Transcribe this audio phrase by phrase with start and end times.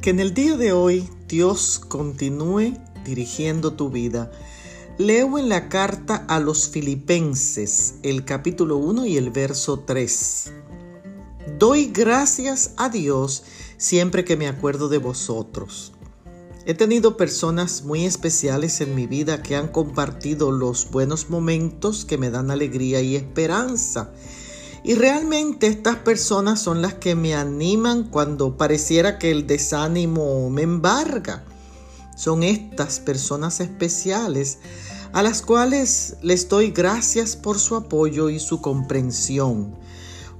[0.00, 4.30] que en el día de hoy Dios continúe dirigiendo tu vida.
[4.96, 10.52] Leo en la carta a los filipenses el capítulo 1 y el verso 3.
[11.58, 13.44] Doy gracias a Dios
[13.76, 15.92] siempre que me acuerdo de vosotros.
[16.64, 22.18] He tenido personas muy especiales en mi vida que han compartido los buenos momentos que
[22.18, 24.12] me dan alegría y esperanza
[24.84, 30.62] y realmente estas personas son las que me animan cuando pareciera que el desánimo me
[30.62, 31.44] embarga.
[32.16, 34.58] Son estas personas especiales
[35.12, 39.74] a las cuales les doy gracias por su apoyo y su comprensión,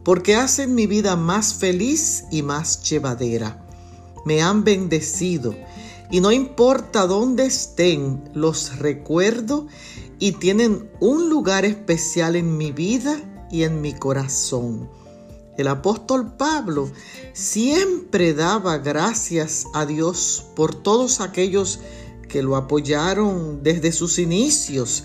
[0.05, 3.65] porque hacen mi vida más feliz y más llevadera.
[4.25, 5.55] Me han bendecido
[6.11, 9.67] y no importa dónde estén, los recuerdo
[10.19, 13.21] y tienen un lugar especial en mi vida
[13.51, 14.89] y en mi corazón.
[15.57, 16.91] El apóstol Pablo
[17.33, 21.81] siempre daba gracias a Dios por todos aquellos
[22.29, 25.05] que lo apoyaron desde sus inicios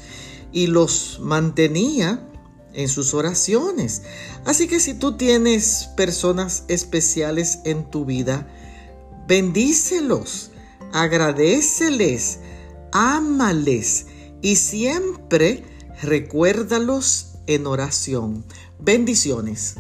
[0.51, 2.29] y los mantenía
[2.73, 4.03] en sus oraciones.
[4.45, 8.47] Así que si tú tienes personas especiales en tu vida,
[9.27, 10.51] bendícelos,
[10.91, 12.39] agradeceles,
[12.91, 14.07] ámales
[14.41, 15.63] y siempre
[16.01, 18.43] recuérdalos en oración.
[18.79, 19.77] Bendiciones.